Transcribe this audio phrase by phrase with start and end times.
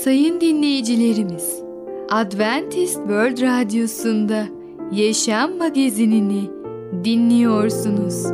[0.00, 1.62] Sayın dinleyicilerimiz,
[2.10, 4.44] Adventist World Radyosu'nda
[4.92, 6.50] Yaşam Magazinini
[7.04, 8.26] dinliyorsunuz.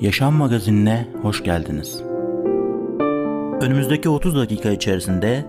[0.00, 2.02] Yaşam Magazinine hoş geldiniz.
[3.60, 5.44] Önümüzdeki 30 dakika içerisinde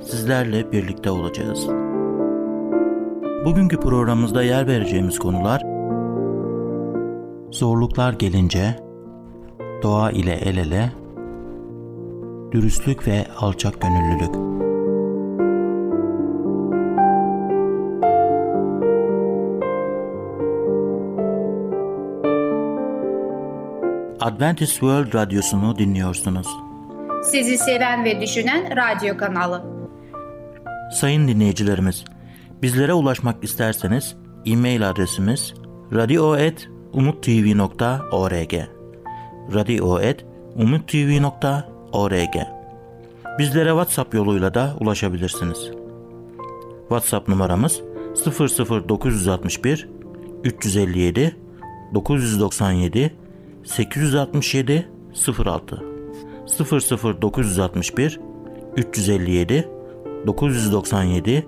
[0.00, 1.66] sizlerle birlikte olacağız.
[3.44, 5.62] Bugünkü programımızda yer vereceğimiz konular
[7.50, 8.76] zorluklar gelince
[9.82, 10.99] doğa ile el ele
[12.52, 14.50] dürüstlük ve alçak gönüllülük.
[24.20, 26.46] Adventist World Radyosu'nu dinliyorsunuz.
[27.22, 29.64] Sizi seven ve düşünen radyo kanalı.
[30.92, 32.04] Sayın dinleyicilerimiz,
[32.62, 35.54] bizlere ulaşmak isterseniz e-mail adresimiz
[35.92, 38.54] radio.umutv.org
[39.54, 41.79] radio.umutv.org
[43.38, 45.70] Bizlere WhatsApp yoluyla da ulaşabilirsiniz.
[46.88, 47.80] WhatsApp numaramız
[48.26, 49.88] 00961
[50.44, 51.36] 357
[51.94, 53.12] 997
[53.64, 54.88] 867
[55.44, 55.82] 06
[57.22, 58.20] 00961
[58.76, 59.68] 357
[60.26, 61.46] 997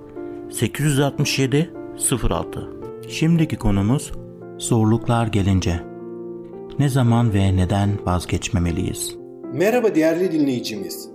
[0.50, 1.70] 867
[2.22, 2.68] 06
[3.08, 4.12] Şimdiki konumuz
[4.58, 5.80] zorluklar gelince
[6.78, 9.21] ne zaman ve neden vazgeçmemeliyiz?
[9.52, 11.10] Merhaba değerli dinleyicimiz.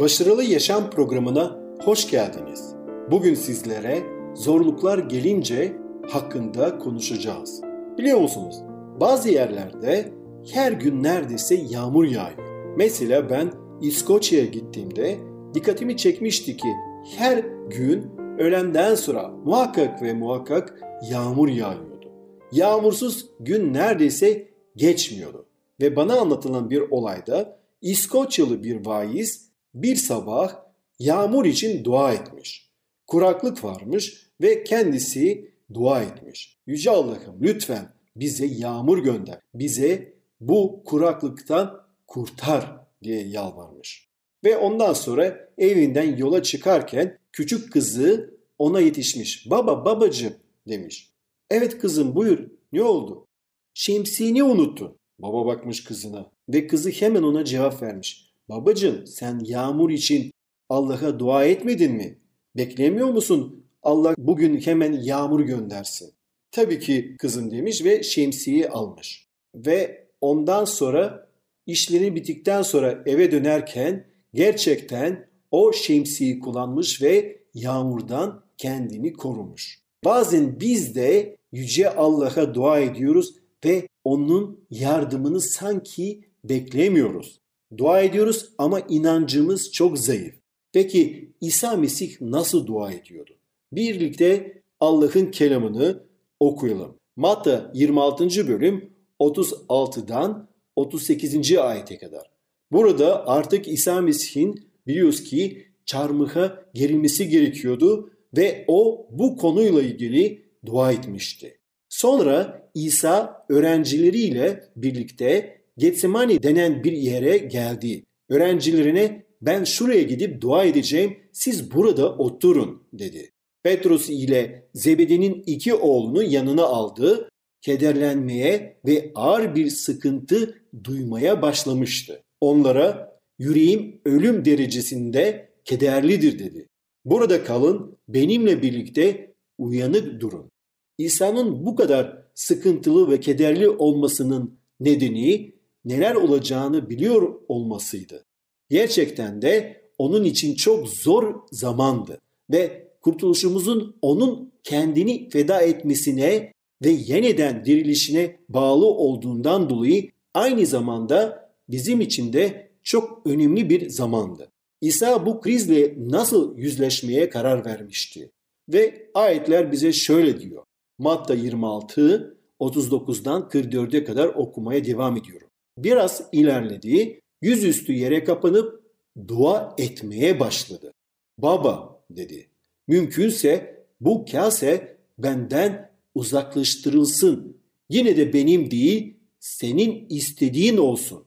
[0.00, 2.74] Başarılı Yaşam programına hoş geldiniz.
[3.10, 4.02] Bugün sizlere
[4.34, 5.72] zorluklar gelince
[6.08, 7.60] hakkında konuşacağız.
[7.98, 8.56] Biliyor musunuz?
[9.00, 10.12] Bazı yerlerde
[10.52, 12.76] her gün neredeyse yağmur yağıyor.
[12.76, 15.18] Mesela ben İskoçya'ya gittiğimde
[15.54, 16.68] dikkatimi çekmişti ki
[17.16, 22.12] her gün öğlenden sonra muhakkak ve muhakkak yağmur yağıyordu.
[22.52, 25.46] Yağmursuz gün neredeyse geçmiyordu.
[25.80, 30.56] Ve bana anlatılan bir olayda İskoçyalı bir vaiz bir sabah
[30.98, 32.70] yağmur için dua etmiş.
[33.06, 36.58] Kuraklık varmış ve kendisi dua etmiş.
[36.66, 39.38] Yüce Allah'ım lütfen bize yağmur gönder.
[39.54, 44.08] Bize bu kuraklıktan kurtar diye yalvarmış.
[44.44, 49.50] Ve ondan sonra evinden yola çıkarken küçük kızı ona yetişmiş.
[49.50, 50.34] Baba babacığım
[50.68, 51.12] demiş.
[51.50, 53.26] Evet kızım buyur ne oldu?
[53.74, 55.01] Şemsiyeni unuttun.
[55.22, 58.32] Baba bakmış kızına ve kızı hemen ona cevap vermiş.
[58.48, 60.30] Babacığım sen yağmur için
[60.68, 62.18] Allah'a dua etmedin mi?
[62.56, 66.12] Beklemiyor musun Allah bugün hemen yağmur göndersin?
[66.50, 69.28] Tabii ki kızım demiş ve şemsiyeyi almış.
[69.54, 71.28] Ve ondan sonra
[71.66, 79.82] işleri bittikten sonra eve dönerken gerçekten o şemsiyeyi kullanmış ve yağmurdan kendini korumuş.
[80.04, 83.34] Bazen biz de Yüce Allah'a dua ediyoruz
[83.64, 87.40] ve onun yardımını sanki beklemiyoruz.
[87.78, 90.34] Dua ediyoruz ama inancımız çok zayıf.
[90.72, 93.30] Peki İsa Mesih nasıl dua ediyordu?
[93.72, 96.02] Birlikte Allah'ın kelamını
[96.40, 96.94] okuyalım.
[97.16, 98.48] Matta 26.
[98.48, 101.56] bölüm 36'dan 38.
[101.56, 102.30] ayete kadar.
[102.72, 110.92] Burada artık İsa Mesih'in biliyoruz ki çarmıha gerilmesi gerekiyordu ve o bu konuyla ilgili dua
[110.92, 111.58] etmişti.
[111.88, 118.04] Sonra İsa öğrencileriyle birlikte Getsemani denen bir yere geldi.
[118.28, 123.30] Öğrencilerine ben şuraya gidip dua edeceğim siz burada oturun dedi.
[123.62, 127.28] Petrus ile Zebede'nin iki oğlunu yanına aldı,
[127.60, 132.22] kederlenmeye ve ağır bir sıkıntı duymaya başlamıştı.
[132.40, 136.66] Onlara yüreğim ölüm derecesinde kederlidir dedi.
[137.04, 140.50] Burada kalın, benimle birlikte uyanık durun.
[140.98, 145.54] İsa'nın bu kadar sıkıntılı ve kederli olmasının nedeni
[145.84, 148.24] neler olacağını biliyor olmasıydı.
[148.70, 152.20] Gerçekten de onun için çok zor zamandı
[152.50, 156.52] ve kurtuluşumuzun onun kendini feda etmesine
[156.84, 164.52] ve yeniden dirilişine bağlı olduğundan dolayı aynı zamanda bizim için de çok önemli bir zamandı.
[164.80, 168.30] İsa bu krizle nasıl yüzleşmeye karar vermişti?
[168.68, 170.64] Ve ayetler bize şöyle diyor.
[171.02, 175.48] Matta 26, 39'dan 44'e kadar okumaya devam ediyorum.
[175.78, 178.82] Biraz ilerledi, yüzüstü yere kapanıp
[179.28, 180.92] dua etmeye başladı.
[181.38, 182.48] Baba dedi,
[182.88, 187.56] mümkünse bu kase benden uzaklaştırılsın.
[187.88, 191.24] Yine de benim değil, senin istediğin olsun.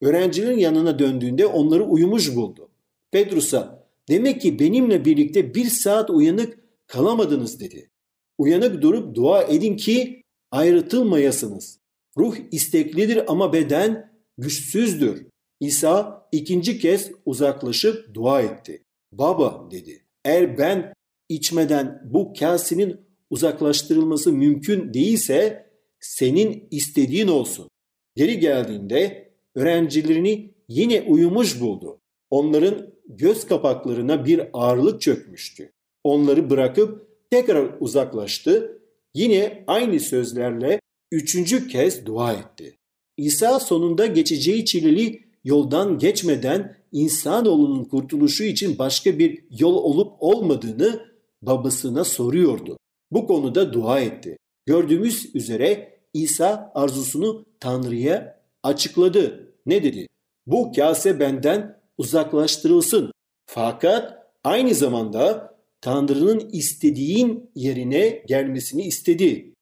[0.00, 2.68] Öğrencilerin yanına döndüğünde onları uyumuş buldu.
[3.10, 7.90] Petrus'a demek ki benimle birlikte bir saat uyanık kalamadınız dedi.
[8.38, 11.78] Uyanık durup dua edin ki ayrıtılmayasınız.
[12.18, 15.26] Ruh isteklidir ama beden güçsüzdür.
[15.60, 18.84] İsa ikinci kez uzaklaşıp dua etti.
[19.12, 20.04] Baba dedi.
[20.24, 20.92] Eğer ben
[21.28, 23.00] içmeden bu kasenin
[23.30, 25.66] uzaklaştırılması mümkün değilse
[26.00, 27.68] senin istediğin olsun.
[28.16, 32.00] Geri geldiğinde öğrencilerini yine uyumuş buldu.
[32.30, 35.72] Onların göz kapaklarına bir ağırlık çökmüştü.
[36.04, 38.82] Onları bırakıp tekrar uzaklaştı.
[39.14, 40.80] Yine aynı sözlerle
[41.12, 42.76] üçüncü kez dua etti.
[43.16, 51.08] İsa sonunda geçeceği çileli yoldan geçmeden insanoğlunun kurtuluşu için başka bir yol olup olmadığını
[51.42, 52.78] babasına soruyordu.
[53.10, 54.36] Bu konuda dua etti.
[54.66, 59.52] Gördüğümüz üzere İsa arzusunu Tanrı'ya açıkladı.
[59.66, 60.06] Ne dedi?
[60.46, 63.12] Bu kase benden uzaklaştırılsın.
[63.46, 69.54] Fakat aynı zamanda Tanrı'nın istediğin yerine gelmesini istedi.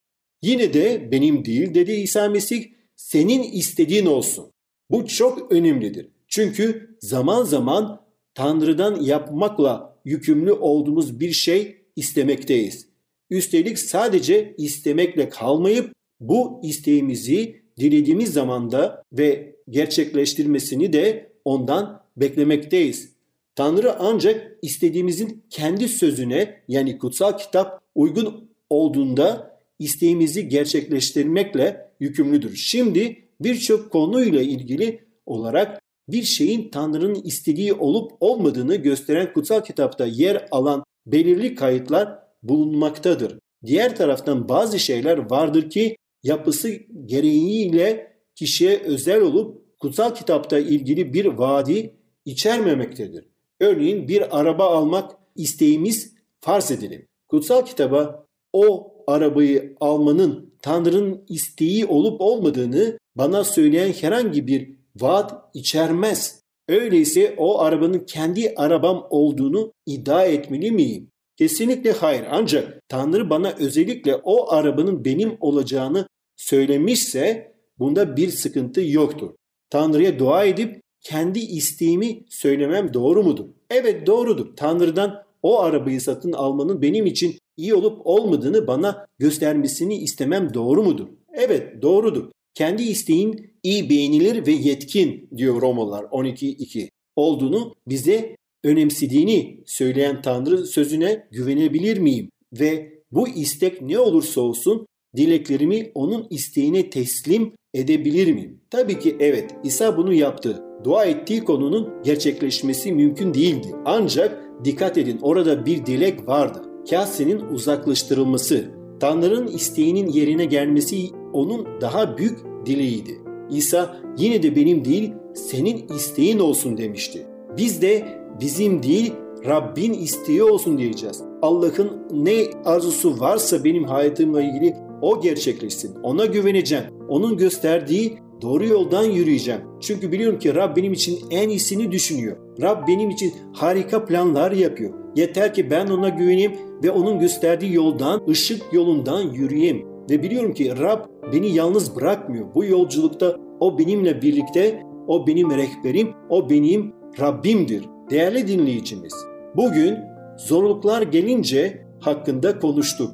[0.42, 2.64] Yine de benim değil dedi İsa Mesih,
[2.96, 4.50] senin istediğin olsun.
[4.90, 6.08] Bu çok önemlidir.
[6.28, 8.00] Çünkü zaman zaman
[8.34, 12.88] Tanrı'dan yapmakla yükümlü olduğumuz bir şey istemekteyiz.
[13.30, 23.15] Üstelik sadece istemekle kalmayıp bu isteğimizi dilediğimiz zamanda ve gerçekleştirmesini de ondan beklemekteyiz.
[23.56, 32.56] Tanrı ancak istediğimizin kendi sözüne yani kutsal kitap uygun olduğunda isteğimizi gerçekleştirmekle yükümlüdür.
[32.56, 40.48] Şimdi birçok konuyla ilgili olarak bir şeyin Tanrı'nın istediği olup olmadığını gösteren kutsal kitapta yer
[40.50, 43.38] alan belirli kayıtlar bulunmaktadır.
[43.66, 46.70] Diğer taraftan bazı şeyler vardır ki yapısı
[47.06, 51.94] gereğiyle kişiye özel olup kutsal kitapta ilgili bir vaadi
[52.24, 53.24] içermemektedir.
[53.60, 57.06] Örneğin bir araba almak isteğimiz farz edelim.
[57.28, 66.40] Kutsal kitaba o arabayı almanın Tanrı'nın isteği olup olmadığını bana söyleyen herhangi bir vaat içermez.
[66.68, 71.10] Öyleyse o arabanın kendi arabam olduğunu iddia etmeli miyim?
[71.36, 72.24] Kesinlikle hayır.
[72.30, 79.30] Ancak Tanrı bana özellikle o arabanın benim olacağını söylemişse bunda bir sıkıntı yoktur.
[79.70, 83.44] Tanrı'ya dua edip kendi isteğimi söylemem doğru mudur?
[83.70, 84.56] Evet doğrudur.
[84.56, 91.06] Tanrı'dan o arabayı satın almanın benim için iyi olup olmadığını bana göstermesini istemem doğru mudur?
[91.34, 92.30] Evet doğrudur.
[92.54, 101.26] Kendi isteğin iyi beğenilir ve yetkin diyor Romalılar 12.2 olduğunu bize önemsediğini söyleyen Tanrı sözüne
[101.30, 102.30] güvenebilir miyim?
[102.52, 104.86] Ve bu istek ne olursa olsun
[105.16, 108.60] dileklerimi onun isteğine teslim edebilir miyim?
[108.70, 110.65] Tabii ki evet İsa bunu yaptı.
[110.84, 113.68] Dua ettiği konunun gerçekleşmesi mümkün değildi.
[113.84, 116.62] Ancak dikkat edin orada bir dilek vardı.
[116.90, 118.64] Kasenin uzaklaştırılması,
[119.00, 123.20] Tanrı'nın isteğinin yerine gelmesi onun daha büyük dileğiydi.
[123.50, 127.26] İsa yine de benim değil senin isteğin olsun demişti.
[127.56, 128.04] Biz de
[128.40, 129.12] bizim değil
[129.46, 131.22] Rabbin isteği olsun diyeceğiz.
[131.42, 135.94] Allah'ın ne arzusu varsa benim hayatımla ilgili o gerçekleşsin.
[136.02, 136.84] Ona güveneceğim.
[137.08, 139.60] Onun gösterdiği doğru yoldan yürüyeceğim.
[139.80, 142.36] Çünkü biliyorum ki Rab benim için en iyisini düşünüyor.
[142.62, 144.94] Rab benim için harika planlar yapıyor.
[145.16, 146.52] Yeter ki ben ona güveneyim
[146.84, 149.86] ve onun gösterdiği yoldan, ışık yolundan yürüyeyim.
[150.10, 151.00] Ve biliyorum ki Rab
[151.32, 152.54] beni yalnız bırakmıyor.
[152.54, 157.84] Bu yolculukta o benimle birlikte, o benim rehberim, o benim Rabbimdir.
[158.10, 159.14] Değerli dinleyicimiz,
[159.56, 159.96] bugün
[160.36, 163.10] zorluklar gelince hakkında konuştuk.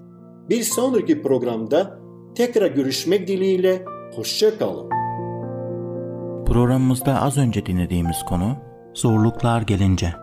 [0.50, 1.98] Bir sonraki programda
[2.34, 5.01] tekrar görüşmek dileğiyle hoşça kalın.
[6.52, 8.56] Programımızda az önce dinlediğimiz konu
[8.94, 10.14] Zorluklar Gelince.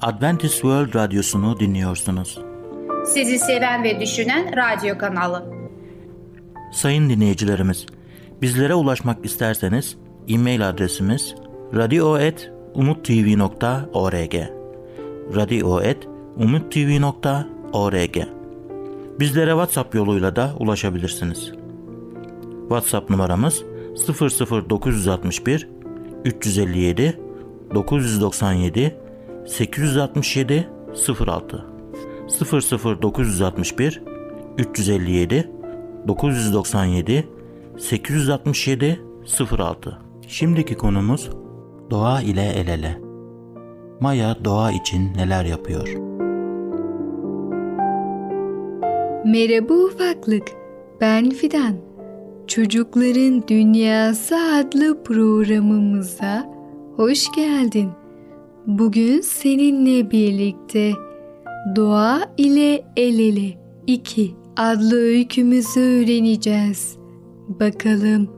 [0.00, 2.38] Adventist World Radyosunu dinliyorsunuz.
[3.06, 5.44] Sizi seven ve düşünen radyo kanalı.
[6.72, 7.86] Sayın dinleyicilerimiz,
[8.42, 9.96] bizlere ulaşmak isterseniz
[10.28, 11.34] e-mail adresimiz
[11.74, 14.34] radio.umutv.org
[15.36, 18.16] radio.umutv.org
[19.20, 21.52] Bizlere WhatsApp yoluyla da ulaşabilirsiniz.
[22.68, 25.68] WhatsApp numaramız 00961
[26.24, 27.20] 357
[27.74, 28.94] 997
[29.46, 30.68] 867
[31.18, 31.64] 06
[33.02, 34.02] 00961
[34.58, 35.50] 357
[36.08, 37.28] 997
[37.78, 39.00] 867
[39.50, 41.30] 06 Şimdiki konumuz
[41.90, 43.00] doğa ile el ele.
[44.00, 45.88] Maya doğa için neler yapıyor?
[49.24, 50.48] Merhaba ufaklık,
[51.00, 51.89] ben Fidan.
[52.50, 56.52] Çocukların Dünyası adlı programımıza
[56.96, 57.90] hoş geldin.
[58.66, 60.92] Bugün seninle birlikte
[61.76, 66.96] Doğa ile El Ele 2 adlı öykümüzü öğreneceğiz.
[67.48, 68.28] Bakalım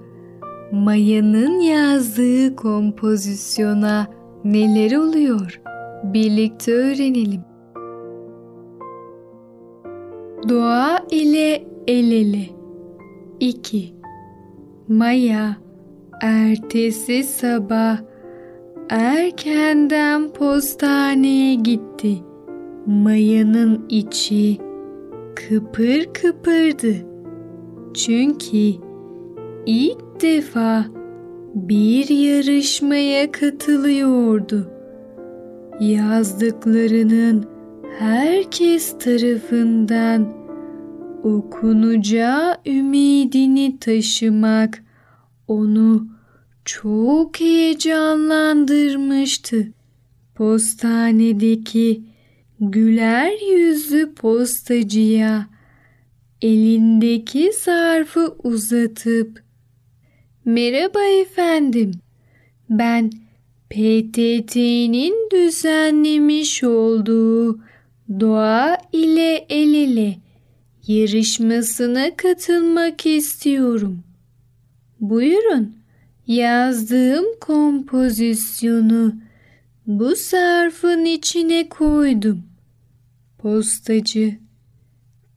[0.72, 4.06] Maya'nın yazdığı kompozisyona
[4.44, 5.60] neler oluyor?
[6.04, 7.40] Birlikte öğrenelim.
[10.48, 12.46] Doğa ile el ele
[13.40, 14.01] 2.
[14.88, 15.56] Maya
[16.20, 17.98] ertesi sabah
[18.90, 22.16] erkenden postaneye gitti.
[22.86, 24.58] Maya'nın içi
[25.34, 26.94] kıpır kıpırdı.
[27.94, 28.72] Çünkü
[29.66, 30.84] ilk defa
[31.54, 34.70] bir yarışmaya katılıyordu.
[35.80, 37.44] Yazdıklarının
[37.98, 40.41] herkes tarafından
[41.24, 44.84] okunacağı ümidini taşımak
[45.48, 46.08] onu
[46.64, 49.72] çok heyecanlandırmıştı.
[50.34, 52.02] Postanedeki
[52.60, 55.46] güler yüzlü postacıya
[56.42, 59.42] elindeki zarfı uzatıp
[60.44, 61.92] "Merhaba efendim.
[62.70, 63.10] Ben
[63.70, 67.60] PTT'nin düzenlemiş olduğu
[68.20, 70.16] Doğa ile El ele
[70.86, 74.02] yarışmasına katılmak istiyorum.
[75.00, 75.76] Buyurun,
[76.26, 79.14] yazdığım kompozisyonu
[79.86, 82.42] bu zarfın içine koydum.
[83.38, 84.34] Postacı,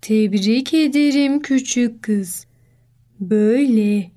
[0.02, 2.46] tebrik ederim küçük kız.
[3.20, 4.12] Böyle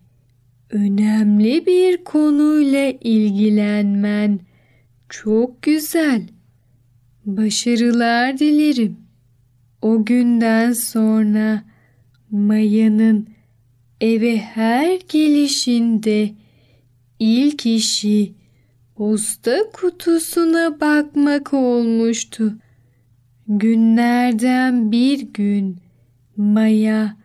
[0.70, 4.40] önemli bir konuyla ilgilenmen
[5.08, 6.22] çok güzel.
[7.24, 8.96] Başarılar dilerim.
[9.88, 11.62] O günden sonra
[12.30, 13.28] Maya'nın
[14.00, 16.30] eve her gelişinde
[17.18, 18.32] ilk işi
[18.96, 22.54] posta kutusuna bakmak olmuştu.
[23.46, 25.76] Günlerden bir gün
[26.36, 27.16] Maya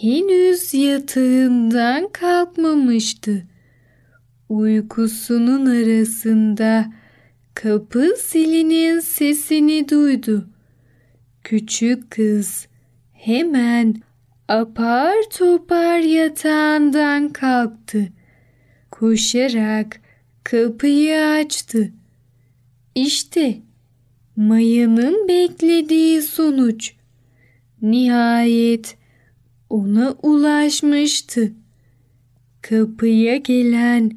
[0.00, 3.46] henüz yatağından kalkmamıştı.
[4.48, 6.92] Uykusunun arasında
[7.54, 10.50] kapı zilinin sesini duydu.
[11.50, 12.66] Küçük kız
[13.12, 14.02] hemen
[14.48, 18.08] apar topar yatağından kalktı.
[18.90, 20.00] Koşarak
[20.44, 21.92] kapıyı açtı.
[22.94, 23.58] İşte
[24.36, 26.92] Maya'nın beklediği sonuç.
[27.82, 28.96] Nihayet
[29.70, 31.52] ona ulaşmıştı.
[32.62, 34.10] Kapıya gelen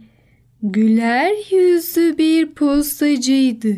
[0.64, 3.78] güler yüzlü bir postacıydı.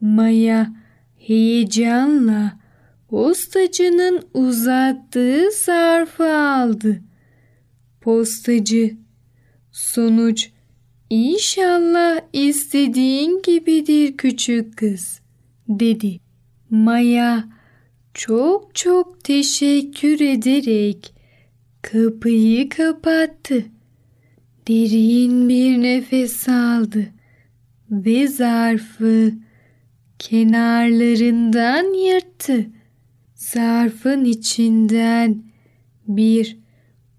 [0.00, 0.72] Maya
[1.18, 2.61] heyecanla
[3.12, 7.02] postacının uzattığı zarfı aldı.
[8.00, 8.96] Postacı,
[9.72, 10.50] sonuç
[11.10, 15.20] inşallah istediğin gibidir küçük kız,
[15.68, 16.20] dedi.
[16.70, 17.48] Maya
[18.14, 21.14] çok çok teşekkür ederek
[21.82, 23.64] kapıyı kapattı.
[24.68, 27.06] Derin bir nefes aldı
[27.90, 29.32] ve zarfı
[30.18, 32.66] kenarlarından yırttı.
[33.42, 35.42] Zarfın içinden
[36.08, 36.58] bir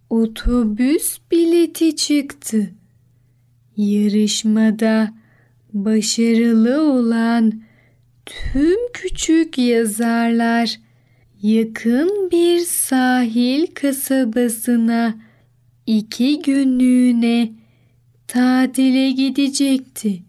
[0.09, 2.69] otobüs bileti çıktı.
[3.77, 5.13] Yarışmada
[5.73, 7.61] başarılı olan
[8.25, 10.79] tüm küçük yazarlar
[11.41, 15.15] yakın bir sahil kasabasına
[15.87, 17.51] iki günlüğüne
[18.27, 20.23] tatile gidecekti.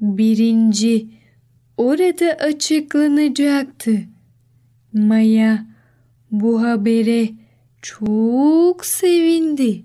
[0.00, 1.08] Birinci
[1.76, 4.13] orada açıklanacaktı.
[4.94, 5.66] Maya
[6.30, 7.28] bu habere
[7.82, 9.84] çok sevindi.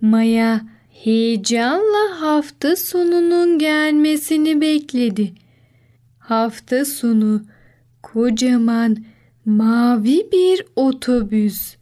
[0.00, 0.60] Maya
[1.04, 5.32] heyecanla hafta sonunun gelmesini bekledi.
[6.18, 7.42] Hafta sonu
[8.02, 8.96] kocaman
[9.44, 11.76] mavi bir otobüs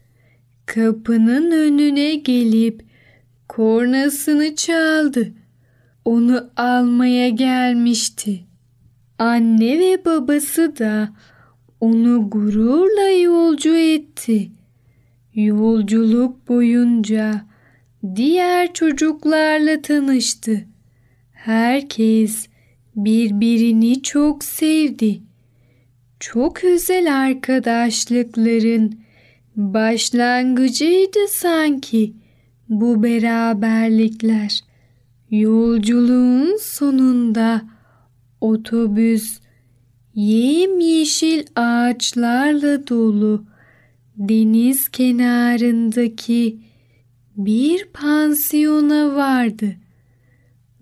[0.66, 2.84] kapının önüne gelip
[3.48, 5.32] kornasını çaldı.
[6.04, 8.40] Onu almaya gelmişti.
[9.18, 11.08] Anne ve babası da
[11.80, 14.50] onu gururla yolcu etti.
[15.34, 17.44] Yolculuk boyunca
[18.16, 20.64] diğer çocuklarla tanıştı.
[21.32, 22.46] Herkes
[22.96, 25.20] birbirini çok sevdi.
[26.20, 29.00] Çok özel arkadaşlıkların
[29.56, 32.12] başlangıcıydı sanki
[32.68, 34.60] bu beraberlikler.
[35.30, 37.62] Yolculuğun sonunda
[38.40, 39.40] otobüs
[40.18, 43.44] yemyeşil ağaçlarla dolu
[44.16, 46.58] deniz kenarındaki
[47.36, 49.76] bir pansiyona vardı.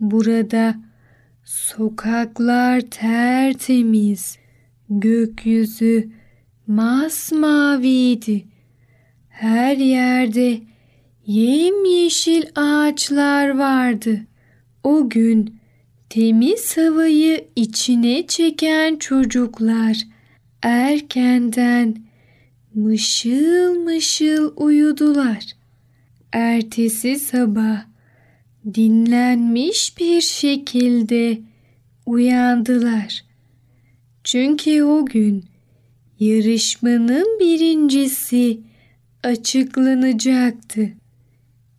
[0.01, 0.75] Burada
[1.45, 4.39] sokaklar tertemiz,
[4.91, 6.09] gökyüzü
[6.67, 8.45] masmaviydi.
[9.29, 10.61] Her yerde
[11.27, 14.21] yemyeşil ağaçlar vardı.
[14.83, 15.57] O gün
[16.11, 19.97] temiz havayı içine çeken çocuklar
[20.63, 21.97] erkenden
[22.75, 25.45] mışıl mışıl uyudular.
[26.33, 27.85] Ertesi sabah
[28.75, 31.39] dinlenmiş bir şekilde
[32.07, 33.25] uyandılar.
[34.25, 35.45] Çünkü o gün
[36.21, 38.61] yarışmanın birincisi
[39.23, 40.93] açıklanacaktı.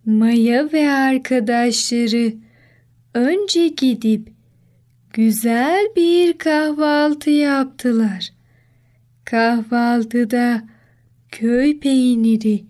[0.05, 2.33] Maya ve arkadaşları
[3.17, 4.29] önce gidip
[5.13, 8.29] güzel bir kahvaltı yaptılar.
[9.25, 10.63] Kahvaltıda
[11.31, 12.63] köy peyniri,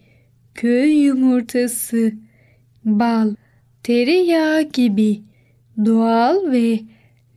[0.55, 2.11] köy yumurtası,
[2.85, 3.35] bal,
[3.83, 5.21] tereyağı gibi
[5.85, 6.79] doğal ve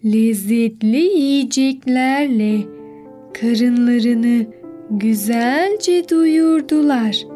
[0.04, 2.60] lezzetli yiyeceklerle
[3.40, 4.46] karınlarını
[4.90, 7.26] güzelce doyurdular.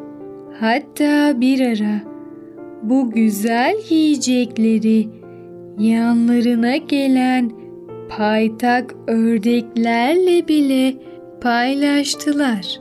[0.60, 2.00] Hatta bir ara
[2.82, 5.23] bu güzel yiyecekleri
[5.78, 7.50] yanlarına gelen
[8.08, 10.94] paytak ördeklerle bile
[11.40, 12.80] paylaştılar.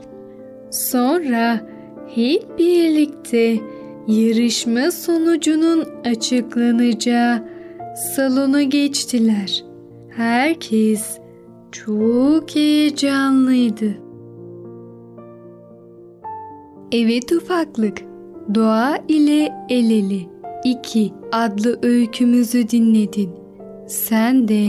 [0.70, 1.60] Sonra
[2.14, 3.56] hep birlikte
[4.08, 7.42] yarışma sonucunun açıklanacağı
[8.16, 9.64] salona geçtiler.
[10.08, 11.18] Herkes
[11.72, 13.94] çok heyecanlıydı.
[16.92, 17.98] Evet ufaklık,
[18.54, 20.33] Doğa ile El Ele
[20.64, 23.30] 2 adlı öykümüzü dinledin.
[23.88, 24.66] Sen de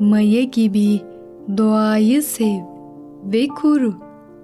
[0.00, 1.00] Maya gibi
[1.56, 2.60] doğayı sev
[3.24, 3.94] ve koru.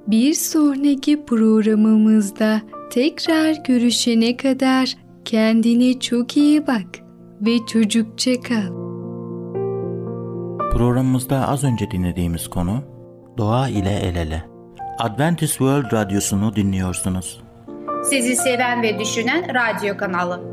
[0.06, 2.60] Bir sonraki programımızda
[2.90, 6.86] tekrar görüşene kadar kendine çok iyi bak
[7.40, 8.82] ve çocukça kal.
[10.72, 12.82] Programımızda az önce dinlediğimiz konu
[13.38, 14.44] Doğa ile El Ele.
[14.98, 17.42] Adventist World Radyosu'nu dinliyorsunuz.
[18.04, 20.52] Sizi seven ve düşünen radyo kanalı.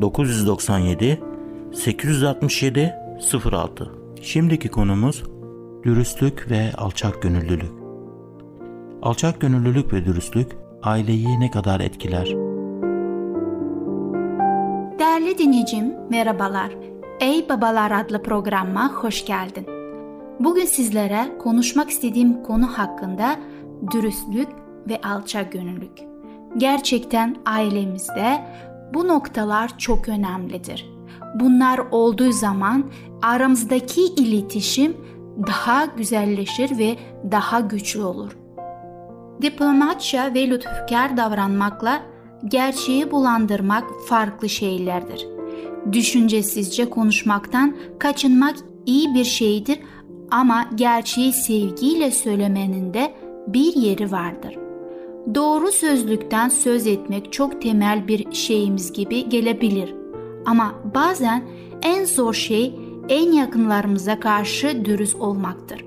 [0.00, 1.20] 997
[1.72, 2.94] 867
[3.52, 5.22] 06 Şimdiki konumuz
[5.84, 7.72] dürüstlük ve alçak gönüllülük.
[9.02, 12.26] Alçak gönüllülük ve dürüstlük aileyi ne kadar etkiler?
[14.98, 16.72] Değerli dinleyicim, merhabalar.
[17.20, 19.66] Ey Babalar adlı programıma hoş geldin.
[20.40, 23.36] Bugün sizlere konuşmak istediğim konu hakkında
[23.90, 24.48] dürüstlük
[24.88, 25.98] ve alçak gönüllülük.
[26.56, 28.44] Gerçekten ailemizde
[28.94, 30.90] bu noktalar çok önemlidir.
[31.34, 32.84] Bunlar olduğu zaman
[33.22, 34.96] aramızdaki iletişim
[35.46, 36.96] daha güzelleşir ve
[37.30, 38.36] daha güçlü olur.
[39.42, 42.02] Diplomatça ve lütufkar davranmakla
[42.44, 45.26] gerçeği bulandırmak farklı şeylerdir.
[45.92, 49.78] Düşüncesizce konuşmaktan kaçınmak iyi bir şeydir
[50.30, 53.14] ama gerçeği sevgiyle söylemenin de
[53.46, 54.57] bir yeri vardır.
[55.34, 59.94] Doğru sözlükten söz etmek çok temel bir şeyimiz gibi gelebilir.
[60.46, 61.44] Ama bazen
[61.82, 62.74] en zor şey
[63.08, 65.84] en yakınlarımıza karşı dürüst olmaktır.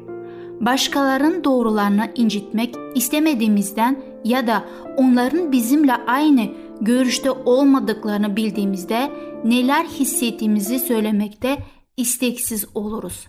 [0.60, 4.64] Başkalarının doğrularını incitmek istemediğimizden ya da
[4.98, 6.48] onların bizimle aynı
[6.82, 9.12] görüşte olmadıklarını bildiğimizde
[9.46, 11.58] neler hissettiğimizi söylemekte
[11.98, 13.28] isteksiz oluruz.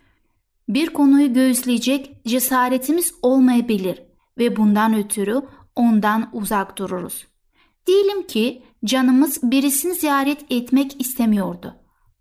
[0.68, 4.02] Bir konuyu gözleyecek cesaretimiz olmayabilir
[4.38, 5.42] ve bundan ötürü
[5.76, 7.26] ondan uzak dururuz.
[7.86, 11.74] Diyelim ki canımız birisini ziyaret etmek istemiyordu.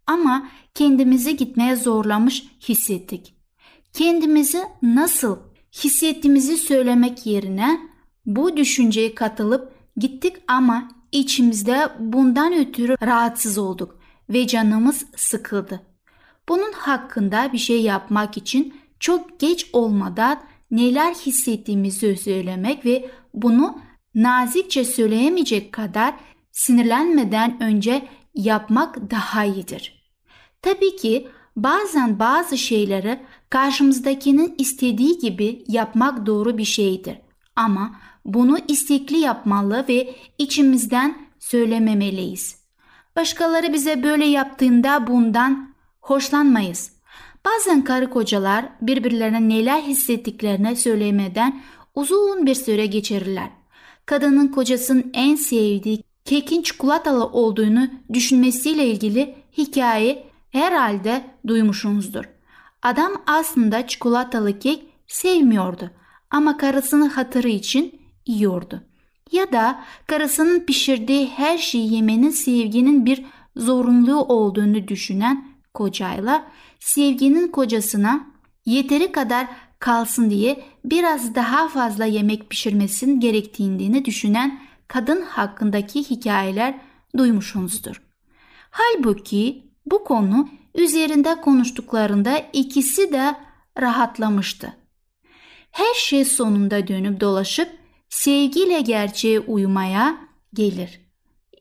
[0.08, 3.36] Ama kendimizi gitmeye zorlamış hissettik.
[3.94, 5.38] Kendimizi nasıl
[5.84, 7.80] hissettiğimizi söylemek yerine
[8.26, 15.82] bu düşünceye katılıp gittik ama içimizde bundan ötürü rahatsız olduk ve canımız sıkıldı.
[16.50, 23.80] Bunun hakkında bir şey yapmak için çok geç olmadan neler hissettiğimizi söylemek ve bunu
[24.16, 26.14] nazikçe söyleyemeyecek kadar
[26.52, 30.12] sinirlenmeden önce yapmak daha iyidir.
[30.62, 37.18] Tabii ki bazen bazı şeyleri karşımızdakinin istediği gibi yapmak doğru bir şeydir.
[37.56, 42.62] Ama bunu istekli yapmalı ve içimizden söylememeliyiz.
[43.16, 46.92] Başkaları bize böyle yaptığında bundan hoşlanmayız.
[47.46, 51.62] Bazen karı kocalar birbirlerine neler hissettiklerini söylemeden
[51.96, 53.50] uzun bir süre geçirirler.
[54.06, 62.26] Kadının kocasının en sevdiği kekin çikolatalı olduğunu düşünmesiyle ilgili hikaye herhalde duymuşsunuzdur.
[62.82, 65.92] Adam aslında çikolatalı kek sevmiyordu
[66.30, 68.82] ama karısının hatırı için yiyordu.
[69.32, 73.26] Ya da karısının pişirdiği her şeyi yemenin sevginin bir
[73.56, 76.48] zorunluluğu olduğunu düşünen kocayla
[76.80, 78.26] sevginin kocasına
[78.66, 79.48] yeteri kadar
[79.82, 86.80] kalsın diye biraz daha fazla yemek pişirmesinin gerektiğini düşünen kadın hakkındaki hikayeler
[87.18, 88.02] duymuşsunuzdur.
[88.72, 93.36] Halbuki bu konu üzerinde konuştuklarında ikisi de
[93.82, 94.74] rahatlamıştı.
[95.72, 97.70] Her şey sonunda dönüp dolaşıp
[98.10, 100.18] sevgiyle gerçeğe uymaya
[100.54, 101.02] gelir.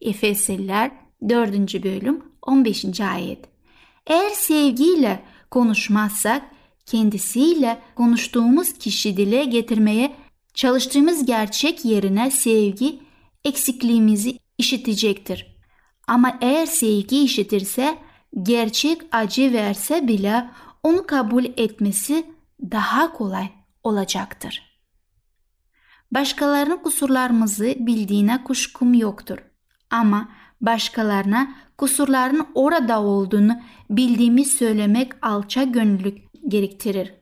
[0.01, 0.91] Efesliler
[1.29, 1.85] 4.
[1.85, 3.01] bölüm 15.
[3.01, 3.45] ayet.
[4.07, 6.43] Eğer sevgiyle konuşmazsak
[6.91, 10.17] kendisiyle konuştuğumuz kişi dile getirmeye
[10.55, 12.99] çalıştığımız gerçek yerine sevgi
[13.45, 15.57] eksikliğimizi işitecektir.
[16.07, 17.99] Ama eğer sevgi işitirse
[18.43, 20.51] gerçek acı verse bile
[20.83, 22.27] onu kabul etmesi
[22.63, 23.49] daha kolay
[23.85, 24.63] olacaktır.
[26.11, 29.39] Başkalarının kusurlarımızı bildiğine kuşkum yoktur.
[29.91, 30.29] Ama
[30.61, 37.15] başkalarına kusurların orada olduğunu bildiğimi söylemek alçak gönüllülük gerektirir.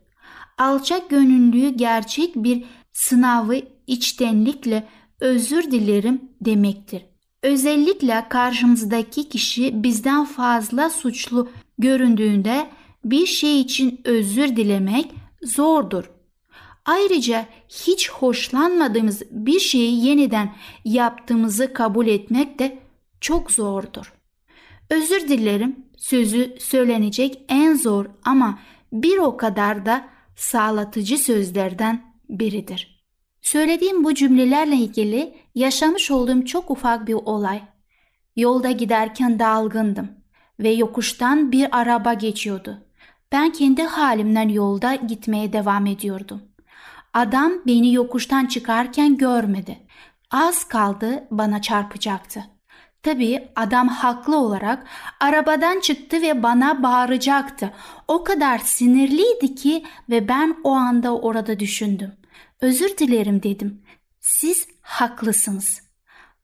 [0.58, 4.88] Alçak gönüllülüğü gerçek bir sınavı içtenlikle
[5.20, 7.02] özür dilerim demektir.
[7.42, 12.70] Özellikle karşımızdaki kişi bizden fazla suçlu göründüğünde
[13.04, 15.06] bir şey için özür dilemek
[15.42, 16.10] zordur.
[16.84, 20.54] Ayrıca hiç hoşlanmadığımız bir şeyi yeniden
[20.84, 22.78] yaptığımızı kabul etmek de
[23.20, 24.12] çok zordur.
[24.90, 28.58] Özür dilerim sözü söylenecek en zor ama
[28.92, 33.04] bir o kadar da sağlatıcı sözlerden biridir.
[33.42, 37.62] Söylediğim bu cümlelerle ilgili yaşamış olduğum çok ufak bir olay.
[38.36, 40.10] Yolda giderken dalgındım
[40.60, 42.86] ve yokuştan bir araba geçiyordu.
[43.32, 46.42] Ben kendi halimden yolda gitmeye devam ediyordum.
[47.14, 49.78] Adam beni yokuştan çıkarken görmedi.
[50.30, 52.57] Az kaldı bana çarpacaktı.
[53.08, 54.86] Tabii adam haklı olarak
[55.20, 57.72] arabadan çıktı ve bana bağıracaktı.
[58.08, 62.12] O kadar sinirliydi ki ve ben o anda orada düşündüm.
[62.60, 63.82] Özür dilerim dedim.
[64.20, 65.80] Siz haklısınız.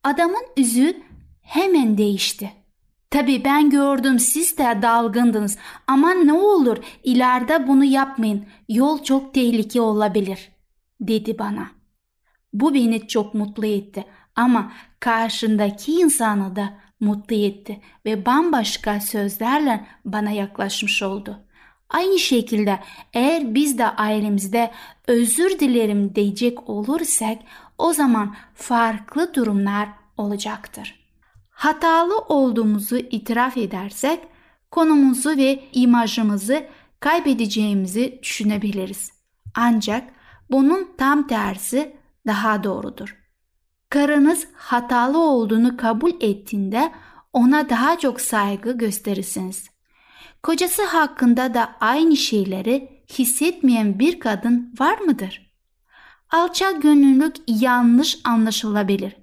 [0.03, 1.01] Adamın yüzü
[1.41, 2.51] hemen değişti.
[3.09, 8.45] Tabii ben gördüm siz de dalgındınız ama ne olur ileride bunu yapmayın.
[8.69, 10.51] Yol çok tehlikeli olabilir
[11.01, 11.71] dedi bana.
[12.53, 20.31] Bu beni çok mutlu etti ama karşındaki insanı da mutlu etti ve bambaşka sözlerle bana
[20.31, 21.39] yaklaşmış oldu.
[21.89, 22.79] Aynı şekilde
[23.13, 24.71] eğer biz de ailemizde
[25.07, 27.37] özür dilerim diyecek olursak
[27.77, 31.05] o zaman farklı durumlar olacaktır.
[31.49, 34.19] Hatalı olduğumuzu itiraf edersek
[34.71, 36.63] konumuzu ve imajımızı
[36.99, 39.11] kaybedeceğimizi düşünebiliriz.
[39.55, 40.03] Ancak
[40.51, 41.95] bunun tam tersi
[42.27, 43.24] daha doğrudur.
[43.89, 46.91] Karınız hatalı olduğunu kabul ettiğinde
[47.33, 49.69] ona daha çok saygı gösterirsiniz.
[50.43, 55.51] Kocası hakkında da aynı şeyleri hissetmeyen bir kadın var mıdır?
[56.29, 59.15] Alçak gönüllülük yanlış anlaşılabilir.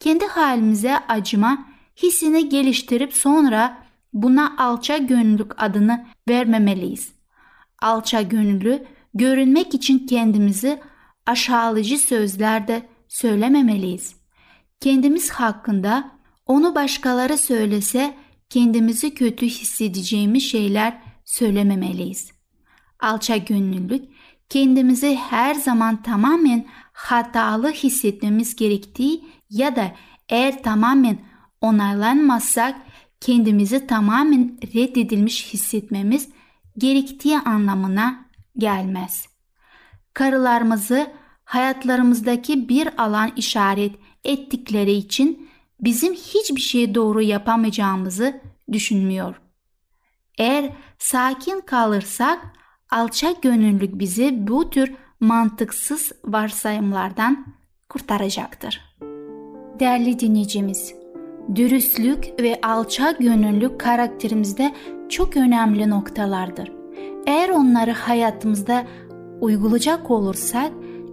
[0.00, 1.66] Kendi halimize acıma
[2.02, 3.78] hissini geliştirip sonra
[4.12, 7.12] buna alçak gönüllülük adını vermemeliyiz.
[7.82, 10.80] Alçak gönüllü görünmek için kendimizi
[11.26, 14.16] aşağılayıcı sözlerde söylememeliyiz.
[14.80, 16.10] Kendimiz hakkında
[16.46, 18.14] onu başkaları söylese
[18.48, 22.32] kendimizi kötü hissedeceğimiz şeyler söylememeliyiz.
[23.00, 24.04] Alçak gönüllülük
[24.48, 29.92] kendimizi her zaman tamamen hatalı hissetmemiz gerektiği ya da
[30.28, 31.18] eğer tamamen
[31.60, 32.76] onaylanmazsak
[33.20, 36.28] kendimizi tamamen reddedilmiş hissetmemiz
[36.78, 38.26] gerektiği anlamına
[38.58, 39.26] gelmez.
[40.14, 43.92] Karılarımızı hayatlarımızdaki bir alan işaret
[44.24, 45.48] ettikleri için
[45.80, 48.40] bizim hiçbir şey doğru yapamayacağımızı
[48.72, 49.40] düşünmüyor.
[50.38, 52.38] Eğer sakin kalırsak
[52.90, 57.46] alçak gönüllülük bizi bu tür mantıksız varsayımlardan
[57.88, 58.80] kurtaracaktır.
[59.80, 60.94] Değerli dinleyicimiz,
[61.54, 64.74] dürüstlük ve alçak gönüllülük karakterimizde
[65.08, 66.72] çok önemli noktalardır.
[67.26, 68.86] Eğer onları hayatımızda
[69.40, 70.72] uygulayacak olursak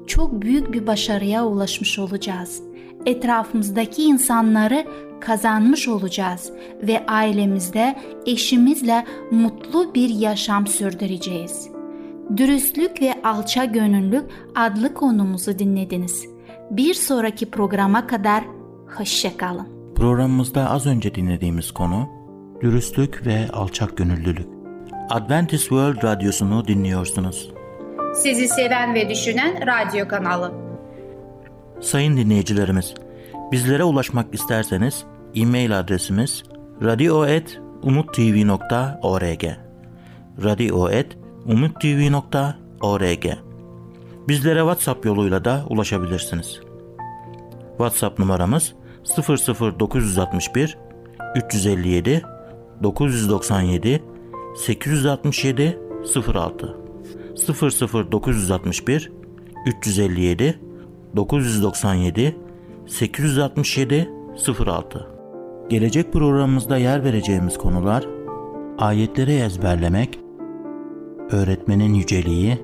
[0.09, 2.61] çok büyük bir başarıya ulaşmış olacağız.
[3.05, 4.85] Etrafımızdaki insanları
[5.21, 6.51] kazanmış olacağız
[6.83, 7.95] ve ailemizde
[8.25, 11.69] eşimizle mutlu bir yaşam sürdüreceğiz.
[12.37, 14.23] Dürüstlük ve alçak gönüllülük
[14.55, 16.25] adlı konumuzu dinlediniz.
[16.71, 18.43] Bir sonraki programa kadar
[18.97, 19.67] hoşçakalın.
[19.95, 22.09] Programımızda az önce dinlediğimiz konu
[22.61, 24.47] dürüstlük ve alçak gönüllülük.
[25.09, 27.58] Adventist World Radyosu'nu dinliyorsunuz.
[28.13, 30.51] Sizi seven ve düşünen radyo kanalı.
[31.81, 32.93] Sayın dinleyicilerimiz,
[33.51, 35.03] bizlere ulaşmak isterseniz
[35.35, 36.43] e-mail adresimiz
[36.83, 39.43] radio.umutv.org
[40.43, 43.25] radio.umutv.org
[44.27, 46.59] Bizlere WhatsApp yoluyla da ulaşabilirsiniz.
[47.69, 48.73] WhatsApp numaramız
[49.17, 50.77] 00961
[51.35, 52.21] 357
[52.83, 54.03] 997
[54.57, 55.79] 867
[56.35, 56.78] 06
[57.47, 59.11] 00961
[59.65, 60.59] 357
[61.15, 62.37] 997
[62.87, 64.09] 867
[64.65, 65.07] 06
[65.69, 68.19] Gelecek programımızda yer vereceğimiz konular
[68.79, 70.19] ayetleri ezberlemek,
[71.31, 72.57] öğretmenin yüceliği,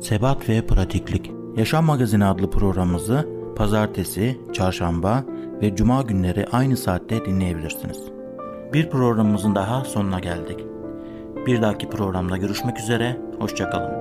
[0.00, 1.32] sebat ve pratiklik.
[1.56, 5.24] Yaşam Magazini adlı programımızı pazartesi, çarşamba
[5.62, 7.98] ve cuma günleri aynı saatte dinleyebilirsiniz.
[8.72, 10.64] Bir programımızın daha sonuna geldik.
[11.46, 13.99] Bir dahaki programda görüşmek üzere, hoşçakalın.